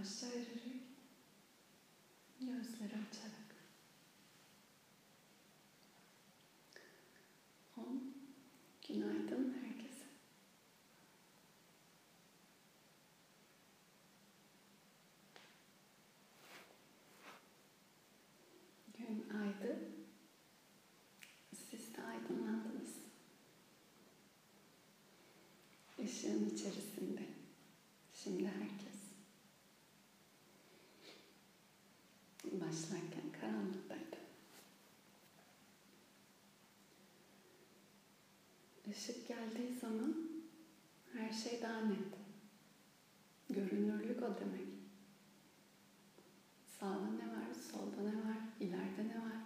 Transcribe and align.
I 0.00 0.02
say 0.02 0.28
to 0.28 0.59
geldiği 39.40 39.74
zaman 39.74 40.14
her 41.12 41.32
şey 41.32 41.62
daha 41.62 41.80
net. 41.80 41.98
Görünürlük 43.50 44.22
o 44.22 44.26
demek. 44.40 44.68
Sağda 46.64 47.10
ne 47.10 47.28
var, 47.28 47.54
solda 47.72 48.00
ne 48.00 48.16
var, 48.16 48.38
ileride 48.60 49.08
ne 49.08 49.18
var? 49.18 49.40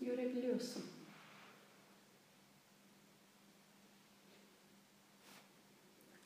Görebiliyorsun. 0.00 0.84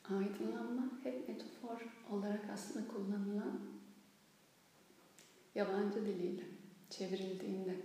Aydınlanma 0.09 0.89
hep 1.03 1.29
metafor 1.29 1.81
olarak 2.09 2.49
aslında 2.53 2.87
kullanılan 2.87 3.59
yabancı 5.55 6.05
diliyle 6.05 6.43
çevrildiğinde 6.89 7.75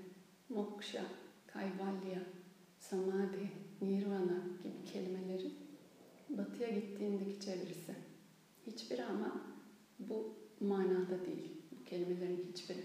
moksha, 0.48 1.05
kaivalya, 1.46 2.22
samadhi, 2.78 3.71
nirvana 3.83 4.42
gibi 4.62 4.92
kelimelerin 4.92 5.55
batıya 6.28 6.69
gittiğindeki 6.70 7.41
çevirisi. 7.41 7.94
Hiçbiri 8.66 9.05
ama 9.05 9.41
bu 9.98 10.34
manada 10.61 11.27
değil. 11.27 11.50
Bu 11.70 11.84
kelimelerin 11.84 12.52
hiçbiri. 12.52 12.84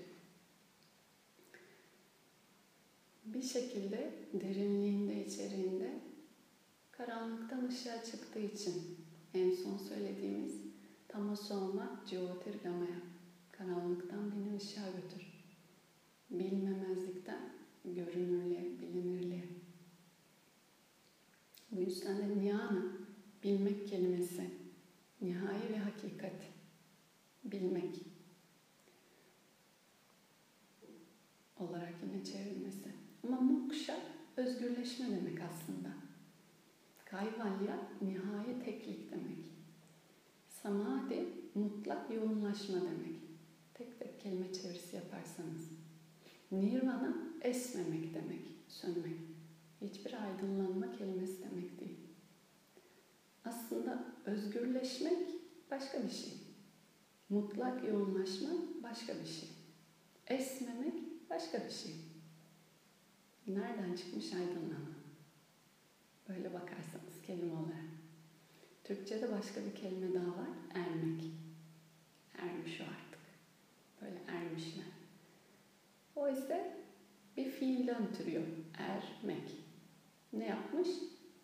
Bir 3.25 3.43
şekilde 3.43 4.13
derinliğinde, 4.33 5.25
içeriğinde 5.25 5.99
karanlıktan 6.91 7.67
ışığa 7.67 8.03
çıktığı 8.03 8.39
için 8.39 8.97
en 9.33 9.51
son 9.51 9.77
söylediğimiz 9.77 10.61
tamasoma 11.07 12.03
jyotirgamaya 12.09 13.01
karanlıktan 13.51 14.31
beni 14.31 14.57
ışığa 14.57 14.85
götür. 14.89 15.27
Bilmemezlikten 16.29 17.49
görünürlüğe, 17.85 18.79
bilinirliğe. 18.81 19.56
Bu 21.77 22.39
niyana, 22.39 22.83
bilmek 23.43 23.87
kelimesi, 23.87 24.51
nihai 25.21 25.69
ve 25.69 25.77
hakikat, 25.77 26.41
bilmek 27.43 27.95
olarak 31.57 31.93
yine 32.03 32.23
çevrilmesi. 32.23 32.89
Ama 33.23 33.41
moksha 33.41 33.99
özgürleşme 34.37 35.05
demek 35.05 35.41
aslında. 35.41 35.89
Kayvalya 37.05 37.89
nihai 38.01 38.63
teklik 38.65 39.11
demek. 39.11 39.45
Samadhi 40.49 41.27
mutlak 41.55 42.13
yoğunlaşma 42.13 42.75
demek. 42.75 43.17
Tek 43.73 43.99
tek 43.99 44.21
kelime 44.21 44.53
çevirisi 44.53 44.95
yaparsanız. 44.95 45.69
Nirvana 46.51 47.17
esmemek 47.41 48.13
demek, 48.13 48.41
sönmek. 48.67 49.36
Hiçbir 49.81 50.13
aydınlanma 50.23 50.91
kelimesi 50.91 51.43
demek 51.43 51.79
değil. 51.79 51.97
Aslında 53.45 54.05
özgürleşmek 54.25 55.27
başka 55.71 56.03
bir 56.03 56.09
şey. 56.09 56.33
Mutlak 57.29 57.87
yoğunlaşma 57.87 58.49
başka 58.83 59.13
bir 59.19 59.27
şey. 59.27 59.49
Esmemek 60.27 61.29
başka 61.29 61.65
bir 61.65 61.71
şey. 61.71 61.95
Nereden 63.47 63.95
çıkmış 63.95 64.33
aydınlanma? 64.33 64.97
Böyle 66.29 66.53
bakarsanız 66.53 67.21
kelime 67.27 67.53
olarak. 67.53 67.87
Türkçe'de 68.83 69.31
başka 69.31 69.65
bir 69.65 69.75
kelime 69.75 70.13
daha 70.13 70.27
var. 70.27 70.49
Ermek. 70.73 71.23
Ermiş 72.37 72.81
o 72.81 72.83
artık. 72.83 73.19
Böyle 74.01 74.19
ermişler. 74.27 74.85
O 76.15 76.29
ise 76.29 76.77
bir 77.37 77.49
fiilden 77.51 78.13
türüyor. 78.13 78.43
Ermek. 78.77 79.56
Ne 80.33 80.45
yapmış? 80.45 80.87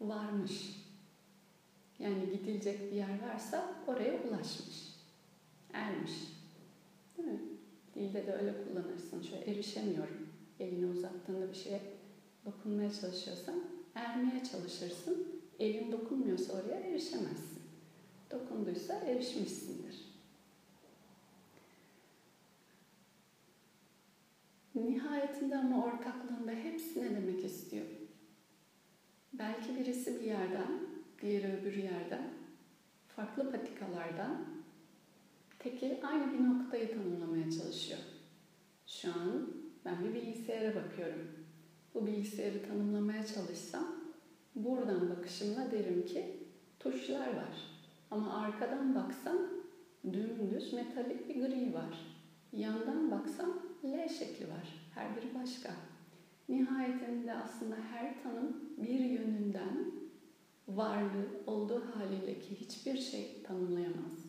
Varmış. 0.01 0.83
Yani 1.99 2.29
gidilecek 2.31 2.91
bir 2.91 2.95
yer 2.95 3.21
varsa 3.29 3.75
oraya 3.87 4.13
ulaşmış. 4.23 4.93
Ermiş. 5.73 6.11
Değil 7.17 7.29
mi? 7.29 7.39
Dilde 7.95 8.27
de 8.27 8.33
öyle 8.33 8.53
kullanırsın. 8.63 9.21
Şöyle 9.21 9.51
erişemiyorum. 9.51 10.27
Elini 10.59 10.85
uzattığında 10.85 11.49
bir 11.49 11.57
şeye 11.57 11.81
dokunmaya 12.45 12.93
çalışıyorsan 12.93 13.55
ermeye 13.95 14.43
çalışırsın. 14.43 15.27
Elin 15.59 15.91
dokunmuyorsa 15.91 16.53
oraya 16.53 16.79
erişemezsin. 16.79 17.61
Dokunduysa 18.31 18.93
erişmişsindir. 18.93 20.13
Nihayetinde 24.75 25.57
ama 25.57 25.85
ortaklığında 25.85 26.51
hepsi 26.51 27.01
ne 27.01 27.15
demek 27.15 27.45
istiyor? 27.45 27.85
Belki 29.33 29.75
birisi 29.75 30.19
bir 30.19 30.25
yerden, 30.25 30.79
diğeri 31.21 31.57
öbür 31.57 31.73
yerden, 31.73 32.29
farklı 33.07 33.51
patikalardan 33.51 34.45
tekil 35.59 35.91
aynı 36.07 36.33
bir 36.33 36.43
noktayı 36.43 36.91
tanımlamaya 36.91 37.51
çalışıyor. 37.51 37.99
Şu 38.87 39.09
an 39.09 39.49
ben 39.85 40.03
bir 40.03 40.13
bilgisayara 40.13 40.75
bakıyorum. 40.75 41.31
Bu 41.93 42.07
bilgisayarı 42.07 42.67
tanımlamaya 42.67 43.25
çalışsam 43.25 43.95
buradan 44.55 45.09
bakışımla 45.09 45.71
derim 45.71 46.05
ki 46.05 46.37
tuşlar 46.79 47.27
var. 47.27 47.55
Ama 48.11 48.41
arkadan 48.41 48.95
baksam 48.95 49.37
dümdüz 50.03 50.73
metalik 50.73 51.29
bir 51.29 51.35
gri 51.35 51.73
var. 51.73 51.99
Yandan 52.53 53.11
baksam 53.11 53.49
L 53.83 54.09
şekli 54.09 54.47
var. 54.47 54.89
Her 54.95 55.15
biri 55.15 55.35
başka. 55.35 55.73
Nihayetinde 56.49 57.33
aslında 57.33 57.75
her 57.75 58.23
tanım 58.23 58.55
bir 58.77 58.99
yönünden 58.99 59.91
varlığı 60.67 61.27
olduğu 61.47 61.81
haliyle 61.95 62.39
ki 62.39 62.55
hiçbir 62.55 62.97
şey 62.97 63.43
tanımlayamaz. 63.43 64.25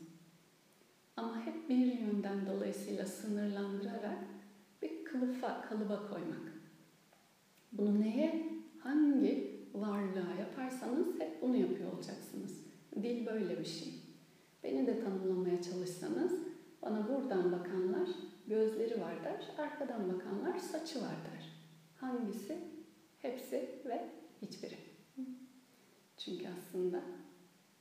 Ama 1.17 1.47
hep 1.47 1.69
bir 1.69 1.99
yönden 1.99 2.47
dolayısıyla 2.47 3.07
sınırlandırarak 3.07 4.19
bir 4.83 5.05
kılıfa, 5.05 5.63
kalıba 5.63 6.09
koymak. 6.09 6.53
Bunu 7.73 8.01
neye, 8.01 8.53
hangi 8.79 9.61
varlığa 9.75 10.35
yaparsanız 10.41 11.21
hep 11.21 11.43
bunu 11.43 11.57
yapıyor 11.57 11.93
olacaksınız. 11.93 12.65
Dil 13.03 13.27
böyle 13.27 13.61
bir 13.61 13.65
şey. 13.65 13.95
Beni 14.63 14.87
de 14.87 15.05
tanımlamaya 15.05 15.63
çalışsanız 15.63 16.33
bana 16.83 17.09
buradan 17.09 17.53
bakanlar 17.53 18.09
gözleri 18.47 19.01
var 19.01 19.25
der, 19.25 19.51
arkadan 19.59 20.13
bakanlar 20.15 20.59
saçı 20.59 20.99
var 20.99 21.17
der. 21.33 21.54
Hangisi? 22.05 22.59
Hepsi 23.23 23.69
ve 23.85 24.09
hiçbiri. 24.43 24.77
Çünkü 26.19 26.47
aslında 26.59 27.03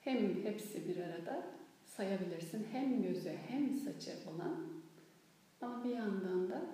hem 0.02 0.44
hepsi 0.44 0.88
bir 0.90 0.98
arada 0.98 1.46
sayabilirsin. 1.86 2.68
Hem 2.72 3.04
gözü 3.04 3.38
hem 3.48 3.75
saçı 3.75 4.12
olan 4.30 4.68
ama 5.62 5.84
bir 5.84 5.90
yandan 5.90 6.50
da 6.50 6.66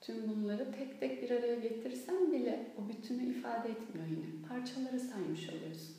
tüm 0.00 0.28
bunları 0.28 0.72
tek 0.72 1.00
tek 1.00 1.22
bir 1.22 1.30
araya 1.30 1.54
getirsen 1.54 2.32
bile 2.32 2.72
o 2.78 2.88
bütünü 2.88 3.38
ifade 3.38 3.68
etmiyor 3.68 4.06
yine. 4.06 4.48
Parçaları 4.48 5.00
saymış 5.00 5.48
oluyorsun. 5.48 5.96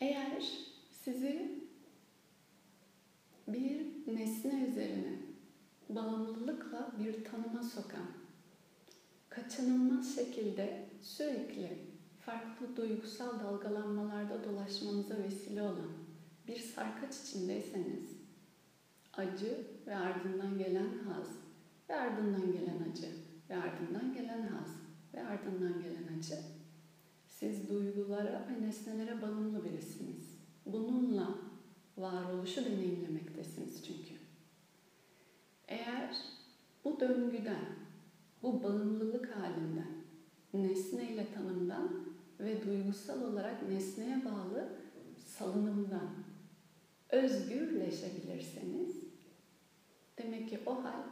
Eğer 0.00 0.42
sizi 0.90 1.52
bir 3.48 3.86
nesne 4.06 4.64
üzerine 4.64 5.17
bağımlılıkla 5.88 6.92
bir 6.98 7.24
tanıma 7.24 7.62
sokan, 7.62 8.06
kaçınılmaz 9.28 10.14
şekilde 10.14 10.88
sürekli 11.02 11.78
farklı 12.20 12.76
duygusal 12.76 13.40
dalgalanmalarda 13.40 14.44
dolaşmanıza 14.44 15.18
vesile 15.18 15.62
olan 15.62 15.92
bir 16.48 16.58
sarkaç 16.58 17.16
içindeyseniz, 17.16 18.16
acı 19.12 19.66
ve 19.86 19.96
ardından 19.96 20.58
gelen 20.58 20.88
haz 21.06 21.28
ve 21.88 21.94
ardından 21.94 22.52
gelen 22.52 22.90
acı 22.92 23.08
ve 23.50 23.56
ardından 23.56 24.14
gelen 24.14 24.42
haz 24.42 24.70
ve 25.14 25.26
ardından 25.26 25.82
gelen 25.82 26.18
acı. 26.18 26.38
Siz 27.26 27.68
duygulara 27.68 28.48
ve 28.48 28.66
nesnelere 28.66 29.22
bağımlı 29.22 29.64
birisiniz. 29.64 30.38
bununla 30.66 31.34
varoluşu 31.96 32.64
deneyimlemektesiniz 32.64 33.84
çünkü. 33.86 34.17
Eğer 35.68 36.16
bu 36.84 37.00
döngüden, 37.00 37.66
bu 38.42 38.62
bağımlılık 38.62 39.36
halinden, 39.36 40.04
nesneyle 40.54 41.32
tanımdan 41.32 41.88
ve 42.40 42.66
duygusal 42.66 43.22
olarak 43.22 43.68
nesneye 43.68 44.24
bağlı 44.24 44.68
salınımdan 45.26 46.10
özgürleşebilirseniz 47.10 48.96
demek 50.18 50.48
ki 50.48 50.60
o 50.66 50.84
hal 50.84 51.02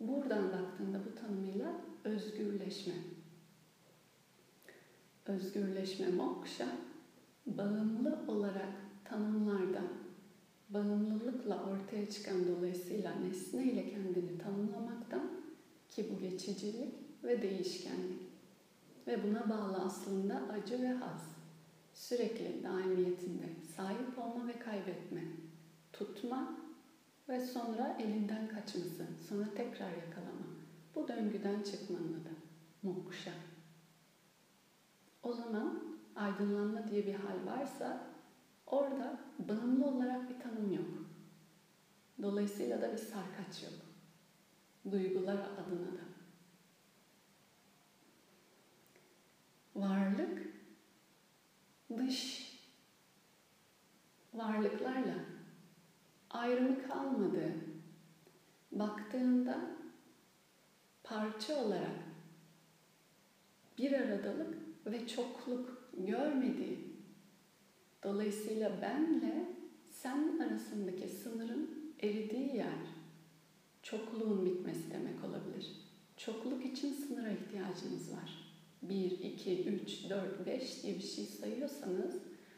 buradan 0.00 0.52
baktığında 0.52 1.00
bu 1.04 1.14
tanımıyla 1.14 1.72
özgürleşme. 2.04 2.94
Özgürleşme 5.26 6.08
moksha 6.08 6.66
bağımlı 7.46 8.18
olarak 8.28 8.72
tanımlardan 9.04 10.01
bağımlılıkla 10.74 11.62
ortaya 11.70 12.10
çıkan 12.10 12.48
dolayısıyla 12.48 13.12
nesne 13.14 13.64
ile 13.64 13.90
kendini 13.90 14.38
tanımlamaktan 14.38 15.30
ki 15.88 16.06
bu 16.10 16.20
geçicilik 16.20 16.94
ve 17.24 17.42
değişkenlik 17.42 18.20
ve 19.06 19.22
buna 19.24 19.50
bağlı 19.50 19.76
aslında 19.76 20.40
acı 20.52 20.82
ve 20.82 20.88
haz 20.88 21.20
sürekli 21.94 22.64
daimiyetinde 22.64 23.46
sahip 23.76 24.18
olma 24.18 24.48
ve 24.48 24.58
kaybetme, 24.58 25.22
tutma 25.92 26.56
ve 27.28 27.40
sonra 27.40 27.96
elinden 28.00 28.48
kaçması, 28.48 29.06
sonra 29.28 29.54
tekrar 29.54 29.90
yakalama. 29.90 30.46
Bu 30.94 31.08
döngüden 31.08 31.62
çıkmanın 31.62 32.12
adı 32.12 32.32
moksha. 32.82 33.32
O 35.22 35.32
zaman 35.32 35.82
aydınlanma 36.16 36.88
diye 36.88 37.06
bir 37.06 37.14
hal 37.14 37.46
varsa 37.46 38.11
orada 38.72 39.18
bağımlı 39.38 39.86
olarak 39.86 40.30
bir 40.30 40.40
tanım 40.40 40.72
yok. 40.72 40.86
Dolayısıyla 42.22 42.82
da 42.82 42.92
bir 42.92 42.98
sarkaç 42.98 43.62
yok. 43.62 43.72
Duygular 44.92 45.36
adına 45.36 45.86
da. 45.86 46.02
Varlık 49.74 50.42
dış 51.96 52.52
varlıklarla 54.34 55.14
ayrımı 56.30 56.88
kalmadı. 56.88 57.54
Baktığında 58.72 59.60
parça 61.04 61.64
olarak 61.64 62.12
bir 63.78 63.92
aradalık 63.92 64.56
ve 64.86 65.06
çokluk 65.08 65.88
görmediği, 65.92 66.91
dolayısıyla 68.02 68.82
benle 68.82 69.48
sen 69.90 70.38
arasındaki 70.38 71.08
sınırın 71.08 71.70
eridiği 72.02 72.56
yer, 72.56 72.78
çokluğun 73.82 74.46
bitmesi 74.46 74.90
demek 74.90 75.24
olabilir. 75.24 75.72
Çokluk 76.16 76.66
için 76.66 76.92
sınıra 76.92 77.30
ihtiyacınız 77.30 78.12
var. 78.12 78.42
1, 78.82 79.10
2, 79.10 79.64
3, 79.64 80.10
4, 80.10 80.46
5 80.46 80.82
diye 80.82 80.94
bir 80.94 81.02
şey 81.02 81.24
sayıyorsanız 81.24 82.14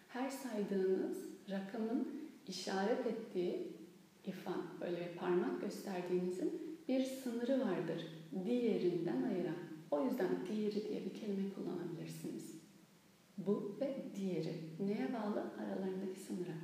her 0.09 0.31
saydığınız 0.31 1.17
rakamın 1.51 2.09
işaret 2.49 3.07
ettiği 3.07 3.73
ifan, 4.25 4.63
böyle 4.81 5.15
parmak 5.15 5.61
gösterdiğinizin 5.61 6.79
bir 6.89 7.05
sınırı 7.05 7.61
vardır. 7.61 8.07
Diğerinden 8.45 9.23
ayıran. 9.23 9.57
O 9.91 10.05
yüzden 10.05 10.29
diğeri 10.49 10.89
diye 10.89 11.05
bir 11.05 11.15
kelime 11.21 11.51
kullanabilirsiniz. 11.55 12.64
Bu 13.39 13.77
ve 13.81 13.97
diğeri. 14.17 14.55
Neye 14.81 15.13
bağlı? 15.15 15.53
Aralarındaki 15.59 16.21
sınıra. 16.21 16.55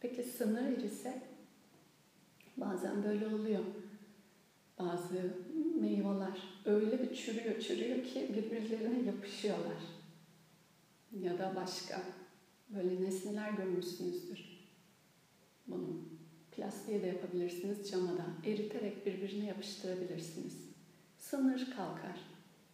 Peki 0.00 0.22
sınır 0.22 0.76
ise 0.76 1.22
bazen 2.56 3.04
böyle 3.04 3.26
oluyor. 3.26 3.64
Bazı 4.78 5.36
meyveler 5.80 6.38
öyle 6.64 7.02
bir 7.02 7.14
çürüyor, 7.14 7.60
çürüyor 7.60 8.04
ki 8.04 8.28
birbirlerine 8.36 9.06
yapışıyorlar. 9.06 9.82
Ya 11.20 11.38
da 11.38 11.52
başka 11.56 12.02
böyle 12.68 13.02
nesneler 13.02 13.50
görmüşsünüzdür. 13.50 14.60
Bunu 15.66 16.00
plastiğe 16.52 17.02
de 17.02 17.06
yapabilirsiniz, 17.06 17.90
cama 17.90 18.18
da. 18.18 18.26
Eriterek 18.44 19.06
birbirine 19.06 19.46
yapıştırabilirsiniz. 19.46 20.70
Sınır 21.18 21.70
kalkar. 21.76 22.20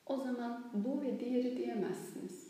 O 0.07 0.17
zaman 0.17 0.71
bu 0.75 1.03
ve 1.03 1.21
diğeri 1.21 1.57
diyemezsiniz. 1.57 2.46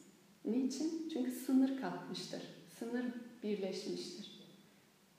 Niçin? 0.46 1.08
Çünkü 1.12 1.30
sınır 1.30 1.80
kalkmıştır. 1.80 2.42
Sınır 2.78 3.04
birleşmiştir. 3.42 4.40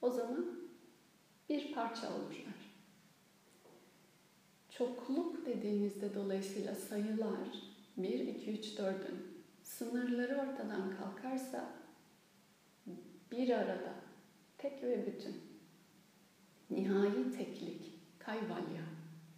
O 0.01 0.09
zaman 0.09 0.59
bir 1.49 1.73
parça 1.73 2.15
olurlar. 2.15 2.67
Çokluk 4.69 5.45
dediğimizde 5.45 6.15
dolayısıyla 6.15 6.75
sayılar 6.75 7.49
1, 7.97 8.19
2, 8.19 8.51
3, 8.51 8.65
4'ün 8.65 9.37
sınırları 9.63 10.35
ortadan 10.35 10.95
kalkarsa 10.97 11.69
bir 13.31 13.49
arada 13.49 13.93
tek 14.57 14.83
ve 14.83 15.07
bütün 15.07 15.35
nihai 16.69 17.31
teklik 17.37 17.93
kayvalya 18.19 18.83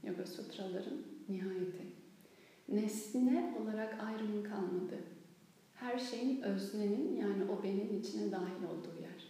yoga 0.04 0.26
sutraların 0.26 1.08
nihayeti 1.30 1.86
nesne 2.68 3.58
olarak 3.62 4.04
ayrımın 4.04 4.44
kalmadı. 4.44 5.00
Her 5.80 6.00
şeyin 6.00 6.42
öznenin 6.42 7.16
yani 7.16 7.44
o 7.44 7.64
benim 7.64 8.00
içine 8.00 8.32
dahil 8.32 8.64
olduğu 8.64 9.02
yer. 9.02 9.28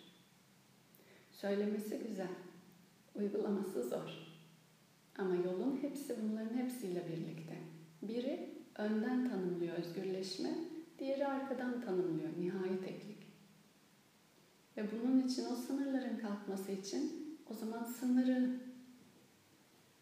Söylemesi 1.31 1.99
güzel, 2.07 2.35
uygulaması 3.15 3.89
zor. 3.89 4.29
Ama 5.17 5.35
yolun 5.35 5.79
hepsi 5.81 6.15
bunların 6.23 6.57
hepsiyle 6.57 7.07
birlikte. 7.07 7.57
Biri 8.01 8.49
önden 8.75 9.29
tanımlıyor 9.29 9.77
özgürleşme, 9.77 10.49
diğeri 10.99 11.27
arkadan 11.27 11.81
tanımlıyor 11.81 12.29
nihai 12.39 12.81
teklik. 12.81 13.27
Ve 14.77 14.85
bunun 14.91 15.27
için 15.27 15.45
o 15.45 15.55
sınırların 15.55 16.17
kalkması 16.17 16.71
için 16.71 17.37
o 17.49 17.53
zaman 17.53 17.83
sınırı 17.83 18.59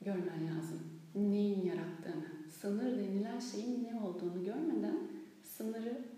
görmen 0.02 0.48
lazım. 0.48 0.80
Neyin 1.16 1.66
yarattığını, 1.66 2.50
sınır 2.62 2.98
denilen 2.98 3.40
şeyin 3.40 3.84
ne 3.84 4.02
olduğunu 4.02 4.44
görmeden 4.44 4.98
sınırı 5.44 6.17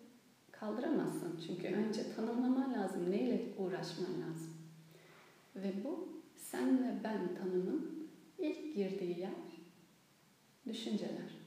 kaldıramazsın. 0.60 1.40
Çünkü 1.48 1.68
önce 1.68 2.14
tanımlaman 2.16 2.74
lazım, 2.74 3.12
neyle 3.12 3.42
uğraşman 3.58 4.12
lazım. 4.22 4.54
Ve 5.56 5.74
bu 5.84 6.10
sen 6.36 6.84
ve 6.84 7.04
ben 7.04 7.36
tanımın 7.36 8.00
İlk 8.40 8.76
girdiği 8.76 9.20
yer 9.20 9.32
düşünceler. 10.68 11.40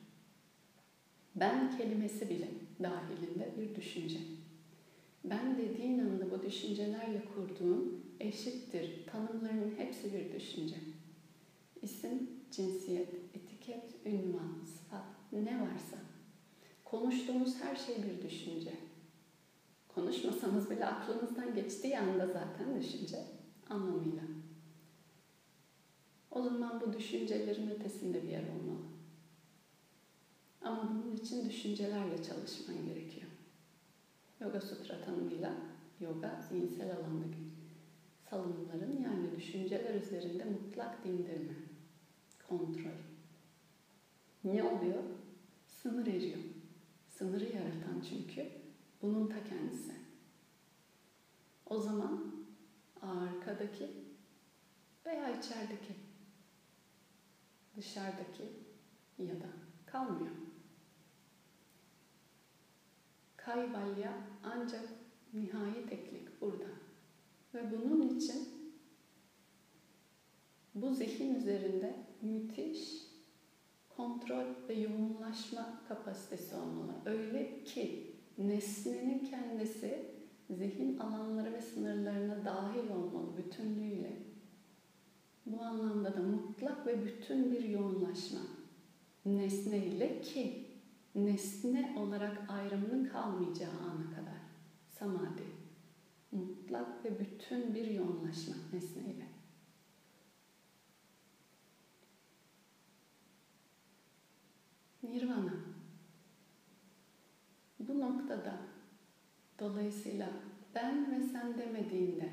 Ben 1.36 1.76
kelimesi 1.76 2.30
bile 2.30 2.48
dahilinde 2.82 3.48
bir 3.58 3.74
düşünce. 3.74 4.18
Ben 5.24 5.58
dediğin 5.58 5.98
anda 5.98 6.30
bu 6.30 6.42
düşüncelerle 6.42 7.22
kurduğun 7.34 8.04
eşittir. 8.20 9.06
Tanımların 9.06 9.74
hepsi 9.76 10.14
bir 10.14 10.32
düşünce. 10.32 10.76
İsim, 11.82 12.30
cinsiyet, 12.50 13.14
etiket, 13.34 14.06
ünvan, 14.06 14.64
sıfat 14.64 15.04
ne 15.32 15.60
varsa. 15.60 15.96
Konuştuğumuz 16.84 17.60
her 17.60 17.76
şey 17.76 17.96
bir 17.96 18.28
düşünce. 18.28 18.72
Konuşmasanız 19.94 20.70
bile 20.70 20.86
aklınızdan 20.86 21.54
geçtiği 21.54 21.98
anda 21.98 22.26
zaten 22.26 22.80
düşünce 22.80 23.24
anlamıyla. 23.68 24.22
O 26.30 26.42
zaman 26.42 26.80
bu 26.80 26.92
düşüncelerin 26.92 27.70
ötesinde 27.70 28.22
bir 28.22 28.28
yer 28.28 28.42
olmalı. 28.42 28.86
Ama 30.62 30.90
bunun 30.90 31.16
için 31.16 31.48
düşüncelerle 31.48 32.22
çalışman 32.22 32.86
gerekiyor. 32.86 33.26
Yoga 34.40 34.60
Sutra 34.60 35.00
tanımıyla 35.00 35.54
yoga 36.00 36.40
zihinsel 36.48 36.96
alandaki 36.96 37.38
salınımların 38.30 39.02
yani 39.02 39.36
düşünceler 39.36 39.94
üzerinde 39.94 40.44
mutlak 40.44 41.04
dindirme, 41.04 41.54
kontrol. 42.48 42.98
Ne 44.44 44.62
oluyor? 44.62 45.02
Sınır 45.66 46.06
eriyor. 46.06 46.38
Sınırı 47.08 47.44
yaratan 47.44 48.02
çünkü 48.10 48.61
bunun 49.02 49.28
ta 49.28 49.44
kendisi. 49.44 49.92
O 51.66 51.80
zaman 51.80 52.34
arkadaki 53.02 53.90
veya 55.06 55.38
içerideki 55.38 55.94
dışarıdaki 57.76 58.52
ya 59.18 59.40
da 59.40 59.46
kalmıyor. 59.86 60.34
Kayvalya 63.36 64.12
ancak 64.42 64.88
nihai 65.32 65.86
teklik 65.86 66.40
burada. 66.40 66.68
Ve 67.54 67.70
bunun 67.70 68.16
için 68.16 68.48
bu 70.74 70.94
zihin 70.94 71.34
üzerinde 71.34 72.06
müthiş 72.22 73.12
kontrol 73.88 74.68
ve 74.68 74.74
yoğunlaşma 74.74 75.80
kapasitesi 75.88 76.54
olmalı. 76.54 76.94
Öyle 77.04 77.64
ki 77.64 78.11
nesnenin 78.38 79.18
kendisi 79.18 80.12
zihin 80.50 80.98
alanları 80.98 81.52
ve 81.52 81.60
sınırlarına 81.60 82.44
dahil 82.44 82.90
olmalı 82.90 83.36
bütünlüğüyle. 83.36 84.16
Bu 85.46 85.62
anlamda 85.62 86.16
da 86.16 86.22
mutlak 86.22 86.86
ve 86.86 87.04
bütün 87.04 87.52
bir 87.52 87.64
yoğunlaşma 87.64 88.40
nesne 89.24 89.86
ile 89.86 90.20
ki 90.20 90.66
nesne 91.14 91.96
olarak 91.98 92.50
ayrımının 92.50 93.04
kalmayacağı 93.04 93.70
ana 93.70 94.10
kadar 94.10 94.40
samadhi 94.88 95.62
mutlak 96.32 97.04
ve 97.04 97.20
bütün 97.20 97.74
bir 97.74 97.90
yoğunlaşma 97.90 98.54
nesneyle. 98.72 99.26
Nirvana. 105.02 105.71
Bu 107.92 108.00
noktada 108.00 108.56
dolayısıyla 109.58 110.28
ben 110.74 111.12
ve 111.12 111.20
sen 111.20 111.58
demediğinde, 111.58 112.30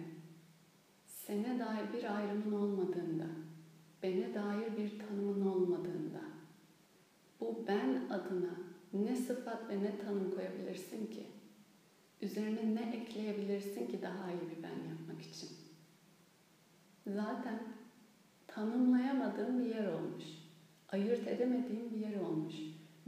sene 1.05 1.59
dair 1.59 1.93
bir 1.93 2.15
ayrımın 2.15 2.51
olmadığında, 2.51 3.25
bene 4.03 4.33
dair 4.33 4.77
bir 4.77 4.99
tanımın 4.99 5.45
olmadığında, 5.45 6.21
bu 7.39 7.65
ben 7.67 8.09
adına 8.09 8.55
ne 8.93 9.15
sıfat 9.15 9.69
ve 9.69 9.83
ne 9.83 9.97
tanım 9.97 10.35
koyabilirsin 10.35 11.07
ki? 11.07 11.27
Üzerine 12.21 12.75
ne 12.75 12.97
ekleyebilirsin 12.97 13.87
ki 13.87 14.01
daha 14.01 14.31
iyi 14.31 14.57
bir 14.57 14.63
ben 14.63 14.89
yapmak 14.89 15.21
için? 15.21 15.49
Zaten 17.07 17.59
tanımlayamadığım 18.47 19.59
bir 19.59 19.75
yer 19.75 19.93
olmuş. 19.93 20.23
Ayırt 20.89 21.27
edemediğim 21.27 21.91
bir 21.91 21.97
yer 21.97 22.19
olmuş. 22.19 22.55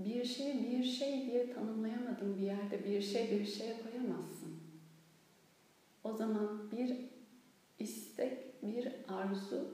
Bir 0.05 0.25
şey 0.25 0.71
bir 0.71 0.83
şey 0.83 1.25
diye 1.25 1.53
tanımlayamadığım 1.53 2.37
bir 2.37 2.41
yerde 2.41 2.85
bir 2.85 3.01
şey 3.01 3.31
bir 3.31 3.45
şeye 3.45 3.75
koyamazsın. 3.83 4.59
O 6.03 6.13
zaman 6.13 6.71
bir 6.71 6.97
istek, 7.79 8.63
bir 8.63 8.87
arzu 9.07 9.67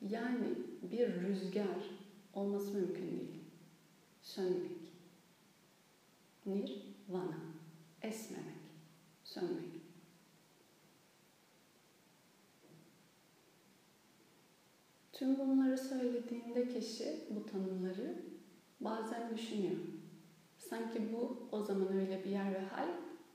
yani 0.00 0.48
bir 0.82 1.14
rüzgar 1.20 1.90
olması 2.34 2.74
mümkün 2.74 3.10
değil. 3.10 3.40
Sönmek. 4.22 4.92
Nirvana. 6.46 7.38
Esmemek. 8.02 8.62
Sönmek. 9.24 9.82
Tüm 15.12 15.38
bunları 15.38 15.78
söylediğinde 15.78 16.68
kişi 16.68 17.20
bu 17.30 17.46
tanımları 17.46 18.31
bazen 18.84 19.36
düşünüyor. 19.36 19.76
Sanki 20.58 21.12
bu 21.12 21.48
o 21.52 21.62
zaman 21.62 21.96
öyle 22.00 22.24
bir 22.24 22.30
yer 22.30 22.54
ve 22.54 22.60
hal 22.60 22.88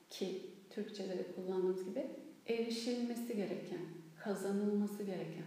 ki 0.09 0.41
Türkçe'de 0.69 1.17
de 1.17 1.31
kullandığımız 1.35 1.85
gibi 1.85 2.07
erişilmesi 2.47 3.35
gereken, 3.35 3.79
kazanılması 4.19 5.03
gereken, 5.03 5.45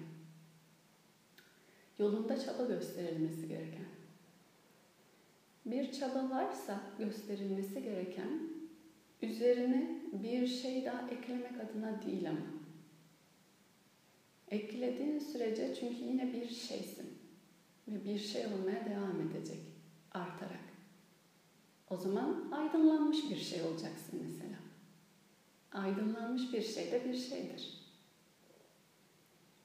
yolunda 1.99 2.41
çaba 2.41 2.65
gösterilmesi 2.65 3.49
gereken. 3.49 3.85
Bir 5.67 5.93
çaba 5.93 6.31
varsa 6.31 6.81
gösterilmesi 6.99 7.83
gereken, 7.83 8.41
üzerine 9.23 10.01
bir 10.13 10.47
şey 10.47 10.85
daha 10.85 11.11
eklemek 11.11 11.61
adına 11.61 12.03
değil 12.03 12.31
ama 12.31 12.61
Eklediğin 14.51 15.19
sürece 15.19 15.75
çünkü 15.81 16.05
yine 16.05 16.33
bir 16.33 16.49
şeysin. 16.49 17.19
Ve 17.89 18.05
bir 18.05 18.19
şey 18.19 18.47
olmaya 18.47 18.85
devam 18.85 19.21
edecek 19.21 19.70
artarak. 20.13 20.71
O 21.91 21.97
zaman 21.97 22.49
aydınlanmış 22.53 23.31
bir 23.31 23.37
şey 23.37 23.63
olacaksın 23.63 24.21
mesela. 24.23 24.59
Aydınlanmış 25.73 26.53
bir 26.53 26.63
şey 26.63 26.93
de 26.93 27.05
bir 27.05 27.15
şeydir. 27.15 27.81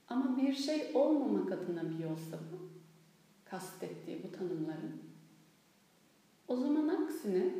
Ama 0.07 0.37
bir 0.37 0.55
şey 0.55 0.91
olmamak 0.93 1.51
adına 1.51 1.89
bir 1.89 1.99
yolsa 1.99 2.39
bu, 2.51 2.69
kastettiği 3.49 4.23
bu 4.23 4.31
tanımların. 4.31 5.01
O 6.47 6.55
zaman 6.55 6.87
aksine 6.87 7.53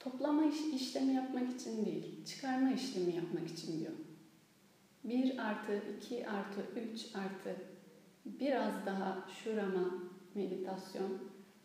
toplama 0.00 0.44
iş, 0.44 0.60
işlemi 0.74 1.12
yapmak 1.12 1.50
için 1.50 1.86
değil, 1.86 2.24
çıkarma 2.24 2.72
işlemi 2.72 3.14
yapmak 3.14 3.48
için 3.48 3.80
diyor. 3.80 3.92
1 5.04 5.38
artı 5.38 5.82
2 5.96 6.28
artı 6.28 6.60
3 6.94 7.06
artı 7.14 7.56
biraz 8.24 8.86
daha 8.86 9.28
şurama 9.44 9.94
meditasyon, 10.34 11.18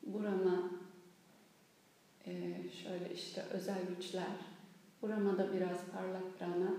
burama 0.04 0.72
e, 2.26 2.32
şöyle 2.84 3.14
işte 3.14 3.42
özel 3.42 3.86
güçler, 3.88 4.36
burama 5.02 5.38
da 5.38 5.54
biraz 5.54 5.78
parlak 5.94 6.40
prana. 6.40 6.72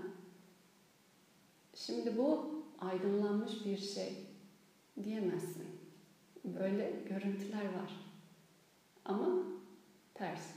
Şimdi 1.73 2.17
bu 2.17 2.55
aydınlanmış 2.79 3.65
bir 3.65 3.77
şey 3.77 4.25
diyemezsin. 5.03 5.65
Böyle 6.43 6.91
görüntüler 7.09 7.65
var. 7.65 7.95
Ama 9.05 9.43
ters. 10.13 10.51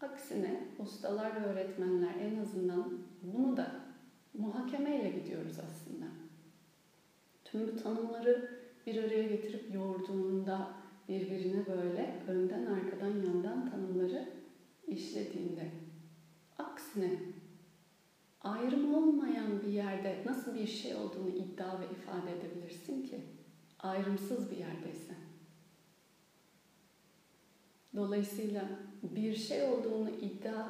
Aksine 0.00 0.68
ustalar 0.78 1.36
ve 1.36 1.46
öğretmenler 1.46 2.14
en 2.14 2.42
azından 2.42 2.98
bunu 3.22 3.56
da 3.56 3.80
muhakemeyle 4.34 5.10
gidiyoruz 5.10 5.58
aslında. 5.58 6.06
Tüm 7.52 7.68
bu 7.68 7.82
tanımları 7.82 8.58
bir 8.86 9.04
araya 9.04 9.22
getirip 9.22 9.74
yoğurduğunda 9.74 10.70
birbirine 11.08 11.66
böyle 11.66 12.22
önden 12.28 12.66
arkadan 12.66 13.08
yandan 13.26 13.70
tanımları 13.70 14.28
işlediğinde 14.86 15.70
aksine 16.58 17.10
ayrım 18.40 18.94
olmayan 18.94 19.62
bir 19.62 19.72
yerde 19.72 20.22
nasıl 20.26 20.54
bir 20.54 20.66
şey 20.66 20.94
olduğunu 20.94 21.28
iddia 21.28 21.80
ve 21.80 21.84
ifade 21.84 22.38
edebilirsin 22.38 23.02
ki 23.02 23.20
ayrımsız 23.78 24.50
bir 24.50 24.56
yerdeysen. 24.56 25.16
Dolayısıyla 27.96 28.68
bir 29.02 29.34
şey 29.34 29.62
olduğunu 29.62 30.10
iddia 30.10 30.68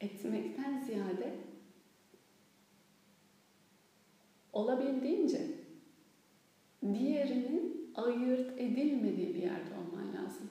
etmekten 0.00 0.80
ziyade 0.80 1.36
olabildiğince 4.52 5.63
diğerinin 6.92 7.92
ayırt 7.94 8.60
edilmediği 8.60 9.34
bir 9.34 9.42
yerde 9.42 9.70
olman 9.74 10.14
lazım. 10.14 10.50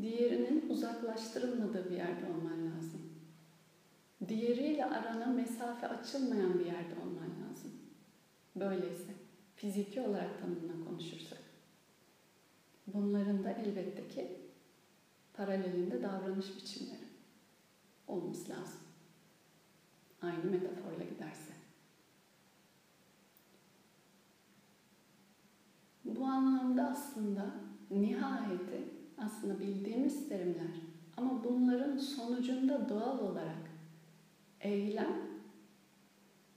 Diğerinin 0.00 0.68
uzaklaştırılmadığı 0.68 1.90
bir 1.90 1.96
yerde 1.96 2.26
olman 2.26 2.66
lazım. 2.66 3.00
Diğeriyle 4.28 4.84
arana 4.84 5.26
mesafe 5.26 5.88
açılmayan 5.88 6.58
bir 6.58 6.66
yerde 6.66 6.94
olman 6.94 7.30
lazım. 7.48 7.70
Böyleyse 8.56 9.12
fiziki 9.56 10.00
olarak 10.00 10.40
tanımına 10.40 10.84
konuşursak. 10.88 11.38
Bunların 12.86 13.44
da 13.44 13.50
elbette 13.50 14.08
ki 14.08 14.36
paralelinde 15.32 16.02
davranış 16.02 16.56
biçimleri 16.56 17.08
olması 18.08 18.50
lazım. 18.50 18.80
Aynı 20.22 20.44
metaforla 20.44 21.04
giderse. 21.04 21.57
Bu 26.18 26.24
anlamda 26.24 26.88
aslında 26.90 27.46
nihayeti 27.90 28.84
aslında 29.18 29.60
bildiğimiz 29.60 30.28
terimler 30.28 30.80
ama 31.16 31.44
bunların 31.44 31.96
sonucunda 31.96 32.88
doğal 32.88 33.18
olarak 33.18 33.70
eylem 34.60 35.16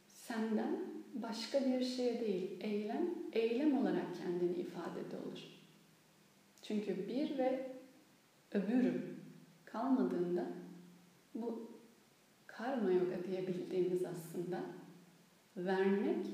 senden 0.08 0.80
başka 1.13 1.65
bir 1.65 1.84
şey 1.84 2.20
değil, 2.20 2.58
eylem, 2.62 3.10
eylem 3.32 3.77
olarak 3.77 4.15
kendini 4.18 4.58
ifadede 4.58 5.18
olur. 5.27 5.39
Çünkü 6.62 7.08
bir 7.08 7.38
ve 7.38 7.72
öbürüm 8.51 9.20
kalmadığında 9.65 10.46
bu 11.36 11.72
karma 12.48 12.91
yoga 12.91 13.24
diye 13.27 13.48
aslında 14.06 14.62
vermek, 15.58 16.25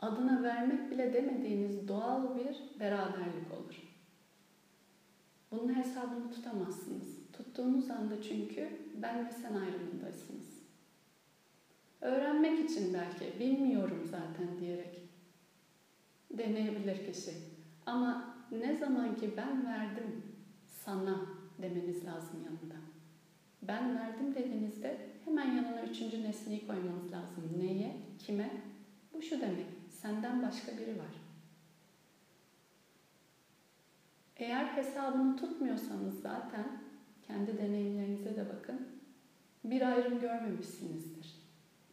adına 0.00 0.42
vermek 0.42 0.90
bile 0.90 1.12
demediğiniz 1.12 1.88
doğal 1.88 2.36
bir 2.36 2.80
beraberlik 2.80 3.52
olur. 3.52 3.82
Bunun 5.50 5.74
hesabını 5.74 6.30
tutamazsınız. 6.30 7.16
Tuttuğunuz 7.32 7.90
anda 7.90 8.22
çünkü 8.22 8.68
ben 9.02 9.26
ve 9.26 9.30
sen 9.30 9.54
ayrımındasınız. 9.54 10.56
Öğrenmek 12.00 12.70
için 12.70 12.94
belki 12.94 13.40
bilmiyorum 13.40 14.08
zaten 14.10 14.60
diyerek 14.60 15.00
deneyebilir 16.30 17.12
kişi. 17.12 17.30
Ama 17.86 18.34
ne 18.52 18.76
zaman 18.76 19.16
ki 19.16 19.30
ben 19.36 19.66
verdim 19.66 20.22
sana 20.66 21.20
demeniz 21.62 22.04
lazım 22.04 22.44
yanında. 22.44 22.74
Ben 23.62 23.96
verdim 23.96 24.34
dediğinizde 24.34 24.98
hemen 25.24 25.56
yanına 25.56 25.82
üçüncü 25.82 26.22
nesneyi 26.22 26.66
koymanız 26.66 27.12
lazım. 27.12 27.52
Neye, 27.58 27.96
kime? 28.18 28.50
Bu 29.14 29.22
şu 29.22 29.40
demek, 29.40 29.66
senden 30.06 30.42
başka 30.42 30.72
biri 30.72 30.98
var. 30.98 31.14
Eğer 34.36 34.64
hesabını 34.64 35.36
tutmuyorsanız 35.36 36.20
zaten 36.20 36.64
kendi 37.26 37.58
deneyimlerinize 37.58 38.36
de 38.36 38.46
bakın. 38.56 38.88
Bir 39.64 39.92
ayrım 39.92 40.20
görmemişsinizdir. 40.20 41.34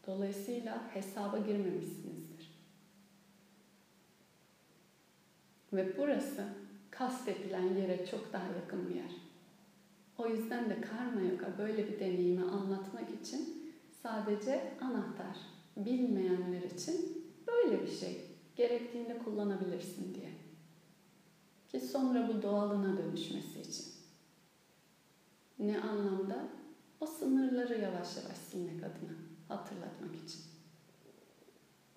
Dolayısıyla 0.07 0.93
hesaba 0.93 1.37
girmemişsinizdir. 1.37 2.59
Ve 5.73 5.97
burası 5.97 6.47
kastedilen 6.91 7.75
yere 7.75 8.05
çok 8.05 8.33
daha 8.33 8.47
yakın 8.47 8.89
bir 8.89 8.95
yer. 8.95 9.11
O 10.17 10.27
yüzden 10.27 10.69
de 10.69 10.81
karma 10.81 11.21
yoga 11.21 11.57
böyle 11.57 11.87
bir 11.87 11.99
deneyimi 11.99 12.43
anlatmak 12.43 13.09
için 13.21 13.73
sadece 14.03 14.73
anahtar, 14.81 15.37
bilmeyenler 15.77 16.61
için 16.61 17.22
böyle 17.63 17.81
bir 17.81 17.91
şey 17.91 18.21
gerektiğinde 18.55 19.17
kullanabilirsin 19.17 20.15
diye. 20.15 20.29
Ki 21.69 21.79
sonra 21.79 22.27
bu 22.27 22.41
doğalına 22.41 22.97
dönüşmesi 22.97 23.61
için. 23.61 23.85
Ne 25.59 25.81
anlamda? 25.81 26.47
O 26.99 27.05
sınırları 27.05 27.81
yavaş 27.81 28.17
yavaş 28.17 28.37
silmek 28.37 28.83
adına, 28.83 29.17
hatırlatmak 29.47 30.15
için. 30.15 30.41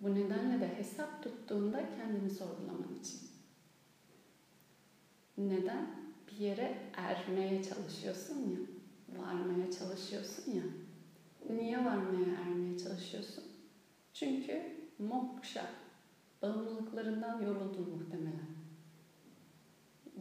Bu 0.02 0.14
nedenle 0.14 0.60
de 0.60 0.78
hesap 0.78 1.22
tuttuğunda 1.22 1.84
kendini 1.96 2.30
sorgulaman 2.30 2.94
için. 3.00 3.20
Neden? 5.38 6.06
Bir 6.30 6.36
yere 6.36 6.78
ermeye 6.92 7.62
çalışıyorsun 7.62 8.34
ya, 8.34 8.58
varmaya 9.22 9.70
çalışıyorsun 9.70 10.52
ya. 10.52 10.62
Niye 11.50 11.84
varmaya 11.84 12.40
ermeye 12.40 12.78
çalışıyorsun? 12.78 13.44
Çünkü 14.12 14.62
moksha, 14.98 15.66
bağımlılıklarından 16.42 17.42
yoruldun 17.42 17.90
muhtemelen. 17.90 18.56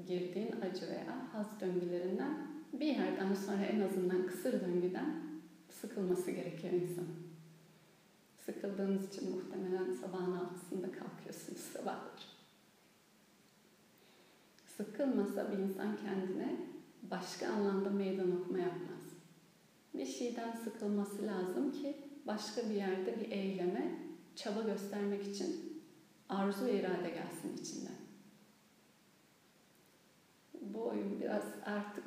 Girdiğin 0.07 0.61
acı 0.61 0.87
veya 0.87 1.33
haz 1.33 1.59
döngülerinden 1.61 2.47
bir 2.73 2.85
yerden 2.85 3.33
sonra 3.33 3.65
en 3.65 3.81
azından 3.81 4.27
kısır 4.27 4.61
döngüden 4.61 5.23
sıkılması 5.69 6.31
gerekiyor 6.31 6.73
insanın. 6.73 7.25
Sıkıldığınız 8.45 9.07
için 9.07 9.35
muhtemelen 9.35 9.93
sabahın 9.93 10.37
altısında 10.37 10.91
kalkıyorsunuz 10.91 11.59
sabahlar. 11.59 12.35
Sıkılmasa 14.77 15.51
bir 15.51 15.57
insan 15.57 15.97
kendine 15.97 16.57
başka 17.11 17.47
anlamda 17.47 17.89
meydan 17.89 18.41
okuma 18.41 18.59
yapmaz. 18.59 19.01
Bir 19.93 20.05
şeyden 20.05 20.51
sıkılması 20.51 21.27
lazım 21.27 21.71
ki 21.71 21.97
başka 22.27 22.69
bir 22.69 22.75
yerde 22.75 23.19
bir 23.19 23.31
eyleme 23.31 24.04
çaba 24.35 24.61
göstermek 24.61 25.27
için 25.27 25.81
arzu 26.29 26.65
ve 26.65 26.79
irade 26.79 27.09
gelsin 27.09 27.57
içinden. 27.57 27.95
Bu 30.61 30.87
oyun 30.87 31.19
biraz 31.21 31.43
artık 31.65 32.03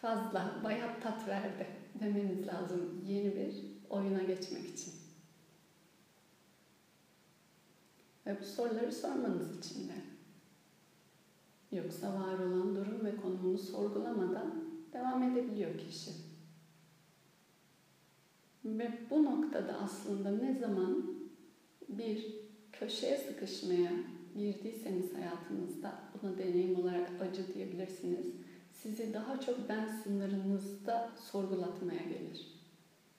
fazla 0.00 0.60
bayat 0.64 1.02
tat 1.02 1.28
verdi 1.28 1.66
demeniz 2.00 2.46
lazım 2.46 3.02
yeni 3.06 3.36
bir 3.36 3.54
oyuna 3.90 4.22
geçmek 4.22 4.66
için. 4.66 4.94
Ve 8.26 8.40
bu 8.40 8.44
soruları 8.44 8.92
sormanız 8.92 9.58
için 9.58 9.88
de. 9.88 9.94
Yoksa 11.72 12.14
var 12.14 12.38
olan 12.38 12.76
durum 12.76 13.04
ve 13.04 13.16
konumunu 13.16 13.58
sorgulamadan 13.58 14.64
devam 14.92 15.22
edebiliyor 15.22 15.78
kişi. 15.78 16.10
Ve 18.64 18.98
bu 19.10 19.24
noktada 19.24 19.78
aslında 19.78 20.30
ne 20.30 20.58
zaman 20.58 21.15
bir 21.88 22.26
köşeye 22.72 23.16
sıkışmaya 23.16 23.92
girdiyseniz 24.36 25.14
hayatınızda 25.14 25.94
buna 26.22 26.38
deneyim 26.38 26.76
olarak 26.76 27.10
acı 27.20 27.54
diyebilirsiniz. 27.54 28.26
Sizi 28.72 29.14
daha 29.14 29.40
çok 29.40 29.68
ben 29.68 29.88
sınırınızda 29.88 31.10
sorgulatmaya 31.30 32.02
gelir. 32.02 32.56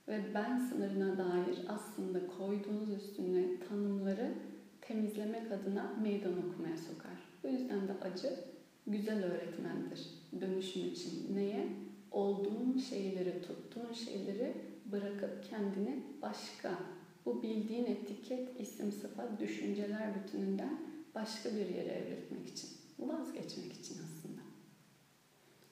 Ve 0.08 0.22
ben 0.34 0.60
sınırına 0.60 1.18
dair 1.18 1.58
aslında 1.68 2.20
koyduğunuz 2.38 2.94
üstüne 2.94 3.60
tanımları 3.70 4.34
temizlemek 4.82 5.52
adına 5.52 5.96
meydan 6.02 6.34
okumaya 6.38 6.78
sokar. 6.78 7.18
Bu 7.44 7.48
yüzden 7.48 7.88
de 7.88 7.94
acı 8.02 8.40
güzel 8.88 9.24
öğretmendir 9.24 10.10
dönüşüm 10.42 10.88
için. 10.88 11.36
Neye? 11.36 11.68
Olduğun 12.12 12.78
şeyleri, 12.78 13.42
tuttuğun 13.42 13.94
şeyleri 13.94 14.54
bırakıp 14.86 15.50
kendini 15.50 16.04
başka, 16.22 16.80
bu 17.28 17.44
bildiğin 17.44 17.86
etiket, 17.86 18.60
isim, 18.60 18.92
sıfat, 18.92 19.40
düşünceler 19.40 20.16
bütününden 20.16 20.80
başka 21.16 21.50
bir 21.50 21.68
yere 21.68 21.90
evrilmek 21.90 22.48
için, 22.48 22.70
vazgeçmek 23.00 23.74
için 23.74 23.96
aslında. 24.06 24.42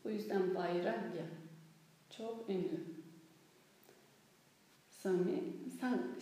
Bu 0.03 0.09
yüzden 0.09 0.55
Vairagya 0.55 1.25
çok 2.09 2.49
ünlü. 2.49 2.79
Swami 4.89 5.43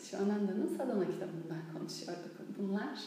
Shivananda'nın 0.09 0.67
Sadhana 0.77 1.11
kitabından 1.11 1.73
konuşuyorduk. 1.73 2.31
Bunlar 2.59 2.99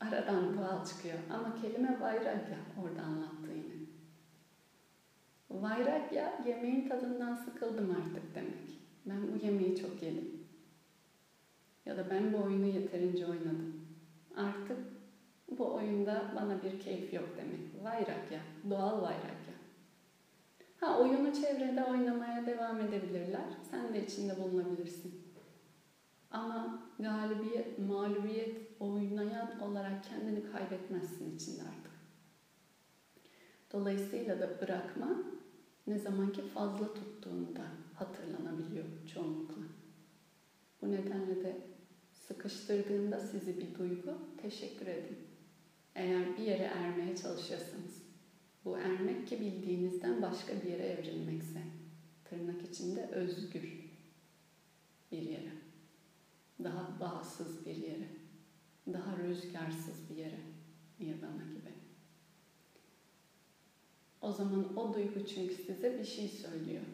aradan 0.00 0.58
doğal 0.58 0.84
çıkıyor. 0.84 1.18
Ama 1.30 1.54
kelime 1.62 2.00
Vairagya 2.00 2.58
orada 2.82 3.02
anlattığı 3.02 3.52
yine. 3.52 3.80
Vairagya 5.50 6.42
yemeğin 6.46 6.88
tadından 6.88 7.34
sıkıldım 7.34 7.90
artık 7.90 8.34
demek. 8.34 8.80
Ben 9.06 9.32
bu 9.32 9.46
yemeği 9.46 9.76
çok 9.76 10.02
yedim. 10.02 10.39
Ya 11.90 11.96
da 11.96 12.10
ben 12.10 12.32
bu 12.32 12.36
oyunu 12.36 12.66
yeterince 12.66 13.26
oynadım. 13.26 13.74
Artık 14.36 14.78
bu 15.58 15.74
oyunda 15.74 16.32
bana 16.36 16.62
bir 16.62 16.80
keyif 16.80 17.12
yok 17.12 17.28
demek. 17.36 17.84
Vairagya, 17.84 18.40
doğal 18.70 19.02
vairagya. 19.02 19.54
Ha 20.80 20.98
oyunu 20.98 21.34
çevrede 21.34 21.84
oynamaya 21.84 22.46
devam 22.46 22.80
edebilirler. 22.80 23.44
Sen 23.70 23.94
de 23.94 24.06
içinde 24.06 24.40
bulunabilirsin. 24.40 25.14
Ama 26.30 26.82
galibiyet, 26.98 27.78
mağlubiyet 27.78 28.56
oynayan 28.80 29.60
olarak 29.60 30.04
kendini 30.04 30.52
kaybetmezsin 30.52 31.36
içinde 31.36 31.62
artık. 31.62 31.92
Dolayısıyla 33.72 34.40
da 34.40 34.60
bırakma 34.60 35.08
ne 35.86 35.98
zamanki 35.98 36.42
fazla 36.42 36.94
tuttuğunda 36.94 37.62
hatırlanabiliyor 37.94 38.86
çoğunlukla. 39.14 39.62
Bu 40.82 40.90
nedenle 40.90 41.44
de 41.44 41.69
sıkıştırdığında 42.30 43.20
sizi 43.20 43.60
bir 43.60 43.78
duygu 43.78 44.18
teşekkür 44.42 44.86
edin. 44.86 45.18
Eğer 45.94 46.36
bir 46.36 46.42
yere 46.42 46.62
ermeye 46.62 47.16
çalışıyorsanız. 47.16 48.02
Bu 48.64 48.78
ermek 48.78 49.28
ki 49.28 49.40
bildiğinizden 49.40 50.22
başka 50.22 50.62
bir 50.62 50.70
yere 50.70 50.82
evrilmekse. 50.82 51.62
Tırnak 52.24 52.62
içinde 52.70 53.06
özgür 53.06 53.90
bir 55.12 55.22
yere. 55.22 55.52
Daha 56.64 57.00
bağımsız 57.00 57.66
bir 57.66 57.76
yere. 57.76 58.08
Daha 58.92 59.18
rüzgarsız 59.18 60.10
bir 60.10 60.16
yere. 60.16 60.40
Nirvana 61.00 61.44
gibi. 61.44 61.70
O 64.20 64.32
zaman 64.32 64.76
o 64.76 64.94
duygu 64.94 65.26
çünkü 65.26 65.54
size 65.54 65.98
bir 65.98 66.04
şey 66.04 66.28
söylüyor. 66.28 66.84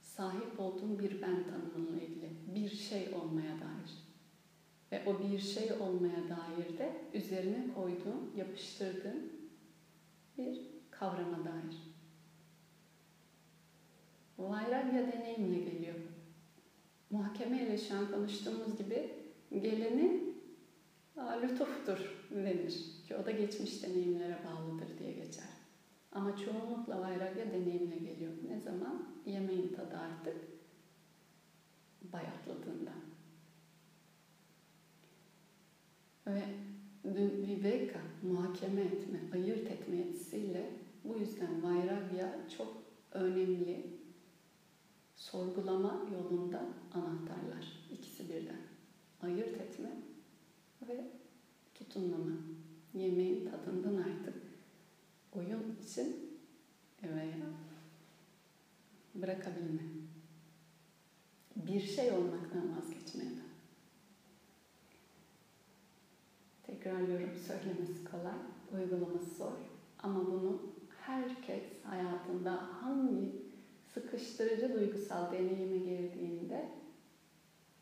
Sahip 0.00 0.60
olduğun 0.60 0.98
bir 0.98 1.22
ben 1.22 1.44
tanımınla 1.44 2.00
ilgili. 2.00 2.30
Bir 2.54 2.70
şey 2.70 3.14
olmaya 3.14 3.52
dair. 3.52 4.03
Ve 4.94 5.02
o 5.06 5.18
bir 5.18 5.38
şey 5.38 5.72
olmaya 5.72 6.22
dair 6.28 6.78
de 6.78 6.92
üzerine 7.14 7.74
koyduğun, 7.74 8.32
yapıştırdığın 8.36 9.32
bir 10.38 10.60
kavrama 10.90 11.44
dair. 11.44 11.76
Vairagya 14.38 15.12
deneyimle 15.12 15.70
geliyor. 15.70 15.94
Muhakemeyle 17.10 17.78
şu 17.78 17.94
an 17.94 18.10
konuştuğumuz 18.10 18.78
gibi 18.78 19.10
geleni 19.50 20.34
lütuftur 21.42 22.28
denir. 22.30 22.84
Ki 23.08 23.16
o 23.16 23.26
da 23.26 23.30
geçmiş 23.30 23.82
deneyimlere 23.82 24.38
bağlıdır 24.44 24.98
diye 24.98 25.12
geçer. 25.12 25.48
Ama 26.12 26.36
çoğunlukla 26.36 27.00
vairagya 27.00 27.52
deneyimle 27.52 27.96
geliyor. 27.96 28.32
Ne 28.48 28.60
zaman? 28.60 29.06
Yemeğin 29.26 29.74
tadı 29.74 29.96
artık 29.96 30.36
bayatladığında. 32.12 32.92
Ve 36.26 36.42
viveka, 37.04 38.00
muhakeme 38.22 38.80
etme, 38.80 39.20
ayırt 39.32 39.70
etme 39.70 39.96
yetisiyle 39.96 40.70
bu 41.04 41.18
yüzden 41.18 41.62
vairagya 41.62 42.36
çok 42.58 42.82
önemli 43.12 43.86
sorgulama 45.16 46.06
yolunda 46.12 46.66
anahtarlar. 46.94 47.72
İkisi 47.92 48.28
birden. 48.28 48.60
Ayırt 49.22 49.60
etme 49.60 49.90
ve 50.88 51.04
tutunlama. 51.74 52.32
Yemeğin 52.94 53.50
tadından 53.50 53.96
artık 53.96 54.34
oyun 55.32 55.76
için 55.82 56.16
veya 57.02 57.46
bırakabilme. 59.14 59.82
Bir 61.56 61.80
şey 61.80 62.12
olmaktan 62.12 62.76
vazgeçmeye 62.76 63.30
Tekrarlıyorum 66.84 67.30
söylemesi 67.46 68.04
kolay, 68.04 68.38
uygulaması 68.72 69.34
zor. 69.34 69.52
Ama 69.98 70.26
bunu 70.26 70.62
herkes 71.00 71.84
hayatında 71.84 72.52
hangi 72.52 73.32
sıkıştırıcı 73.94 74.74
duygusal 74.74 75.32
deneyime 75.32 75.78
girdiğinde 75.78 76.68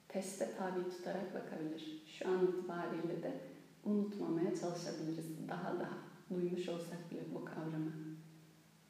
teste 0.09 0.49
tabi 0.59 0.91
tutarak 0.91 1.35
bakabilir. 1.35 2.03
Şu 2.07 2.29
an 2.29 2.47
itibariyle 2.47 3.23
de 3.23 3.41
unutmamaya 3.85 4.55
çalışabiliriz. 4.55 5.49
Daha 5.49 5.81
daha 5.81 5.99
duymuş 6.31 6.69
olsak 6.69 7.11
bile 7.11 7.23
bu 7.35 7.45
kavramı. 7.45 7.93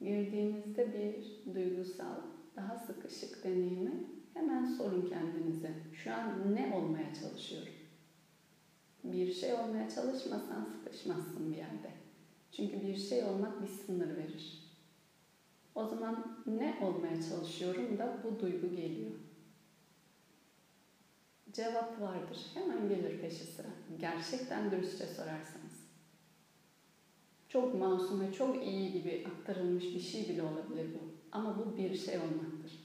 Girdiğinizde 0.00 0.92
bir 0.92 1.54
duygusal, 1.54 2.16
daha 2.56 2.76
sıkışık 2.76 3.44
deneyimi 3.44 4.06
hemen 4.34 4.64
sorun 4.64 5.06
kendinize. 5.06 5.70
Şu 5.92 6.12
an 6.12 6.54
ne 6.54 6.74
olmaya 6.74 7.14
çalışıyorum? 7.14 7.81
Bir 9.04 9.32
şey 9.32 9.54
olmaya 9.54 9.90
çalışmasan 9.90 10.64
sıkışmazsın 10.64 11.52
bir 11.52 11.56
yerde. 11.56 11.90
Çünkü 12.52 12.82
bir 12.82 12.96
şey 12.96 13.24
olmak 13.24 13.62
bir 13.62 13.68
sınır 13.68 14.16
verir. 14.16 14.62
O 15.74 15.86
zaman 15.86 16.44
ne 16.46 16.78
olmaya 16.82 17.22
çalışıyorum 17.22 17.98
da 17.98 18.20
bu 18.24 18.40
duygu 18.40 18.76
geliyor. 18.76 19.12
Cevap 21.52 22.00
vardır. 22.00 22.38
Hemen 22.54 22.88
gelir 22.88 23.20
peşi 23.20 23.44
sıra. 23.44 23.68
Gerçekten 24.00 24.70
dürüstçe 24.70 25.06
sorarsanız. 25.06 25.82
Çok 27.48 27.74
masum 27.74 28.20
ve 28.20 28.32
çok 28.32 28.66
iyi 28.66 28.92
gibi 28.92 29.26
aktarılmış 29.28 29.84
bir 29.84 30.00
şey 30.00 30.28
bile 30.28 30.42
olabilir 30.42 30.94
bu. 30.94 30.98
Ama 31.32 31.58
bu 31.58 31.76
bir 31.76 31.94
şey 31.94 32.18
olmaktır. 32.18 32.82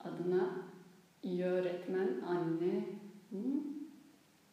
Adına 0.00 0.68
iyi 1.22 1.44
öğretmen, 1.44 2.20
anne, 2.20 2.88
hı? 3.30 3.79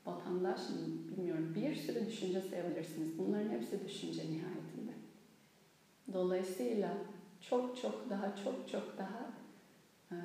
Vatandaş 0.07 0.69
mı 0.69 0.77
bilmiyorum 1.11 1.55
bir 1.55 1.75
sürü 1.75 2.07
düşünce 2.07 2.41
sayabilirsiniz. 2.41 3.17
Bunların 3.17 3.49
hepsi 3.49 3.83
düşünce 3.83 4.29
nihayetinde. 4.31 4.91
Dolayısıyla 6.13 6.97
çok 7.41 7.75
çok 7.75 8.09
daha 8.09 8.35
çok 8.35 8.67
çok 8.67 8.97
daha 8.97 9.31
e, 10.11 10.17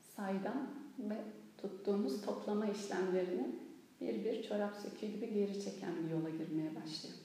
saydam 0.00 0.66
ve 0.98 1.24
tuttuğumuz 1.58 2.20
toplama 2.20 2.66
işlemlerini 2.66 3.50
bir 4.00 4.24
bir 4.24 4.42
çorap 4.42 4.76
söküğü 4.76 5.06
gibi 5.06 5.32
geri 5.32 5.58
çeken 5.60 6.04
bir 6.04 6.08
yola 6.08 6.30
girmeye 6.30 6.74
başlıyor. 6.74 7.16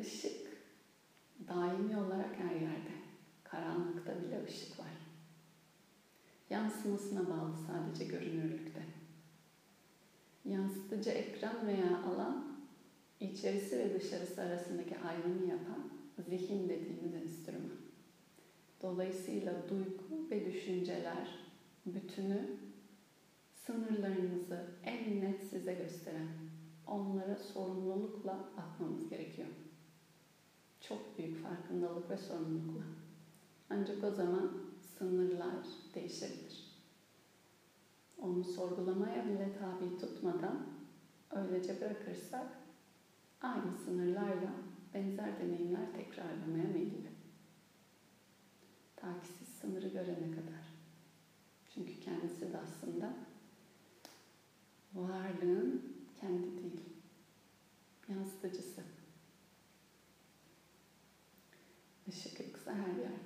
Işık 0.00 0.58
daimi 1.48 1.96
olarak 1.98 2.38
her 2.38 2.54
yerde. 2.54 2.95
Karanlıkta 3.76 4.22
bile 4.22 4.44
ışık 4.44 4.78
var. 4.78 4.86
Yansımasına 6.50 7.20
bağlı 7.20 7.54
sadece 7.66 8.04
görünürlükte. 8.04 8.82
Yansıtıcı 10.44 11.10
ekran 11.10 11.66
veya 11.66 12.02
alan 12.02 12.56
içerisi 13.20 13.78
ve 13.78 14.00
dışarısı 14.00 14.42
arasındaki 14.42 14.98
ayrımı 14.98 15.50
yapan 15.50 15.90
zihin 16.28 16.68
dediğimiz 16.68 17.14
enstrüman. 17.14 17.76
Dolayısıyla 18.82 19.68
duygu 19.68 20.30
ve 20.30 20.52
düşünceler 20.52 21.38
bütünü 21.86 22.56
sınırlarınızı 23.52 24.66
en 24.84 25.20
net 25.20 25.42
size 25.42 25.74
gösteren, 25.74 26.28
onlara 26.86 27.36
sorumlulukla 27.36 28.48
bakmamız 28.56 29.08
gerekiyor. 29.08 29.48
Çok 30.80 31.18
büyük 31.18 31.42
farkındalık 31.42 32.10
ve 32.10 32.16
sorumlulukla. 32.16 33.05
Ancak 33.70 34.04
o 34.04 34.10
zaman 34.10 34.52
sınırlar 34.98 35.66
değişebilir. 35.94 36.66
Onu 38.18 38.44
sorgulamaya 38.44 39.24
bile 39.24 39.58
tabi 39.58 39.98
tutmadan 39.98 40.66
öylece 41.30 41.80
bırakırsak 41.80 42.46
aynı 43.40 43.78
sınırlarla 43.84 44.50
benzer 44.94 45.40
deneyimler 45.40 45.92
tekrarlamaya 45.96 46.68
meyilli. 46.68 47.10
Ta 48.96 49.20
ki 49.20 49.28
siz 49.38 49.48
sınırı 49.48 49.88
görene 49.88 50.30
kadar. 50.30 50.66
Çünkü 51.74 52.00
kendisi 52.00 52.52
de 52.52 52.58
aslında 52.58 53.14
varlığın 54.94 55.82
kendi 56.20 56.62
değil, 56.62 56.80
yansıtıcısı. 58.08 58.82
Işık 62.06 62.40
yoksa 62.40 62.74
her 62.74 62.94
yerde. 62.94 63.25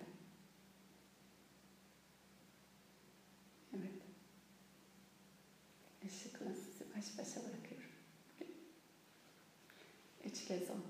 On. 10.51 10.83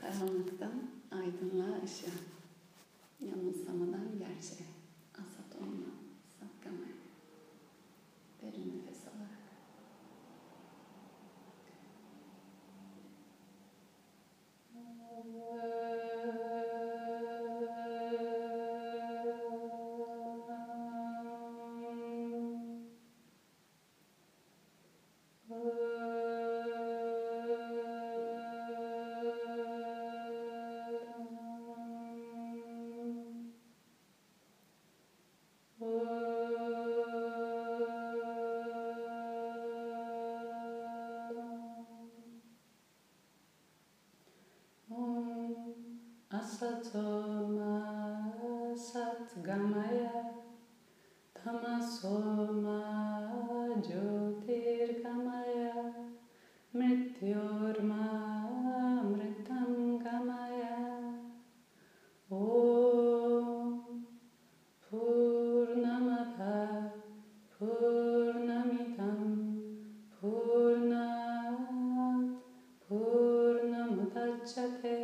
Karanlıktan 0.00 0.90
aydınlığa 1.10 1.84
ışığa, 1.84 2.10
yanılsamadan 3.20 4.18
gerçeğe, 4.18 4.68
asat 5.14 5.60
olma, 5.60 5.92
sapkamaya. 6.40 6.96
Derin 8.42 8.82
nefes 8.82 9.02
alarak. 9.06 9.46
Asatoma 25.50 25.85
Shanti. 74.46 74.95